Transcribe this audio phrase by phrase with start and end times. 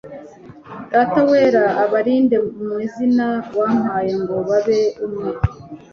[0.93, 5.29] Data wera, ubarindire mu izina wampaye ngo babe umwe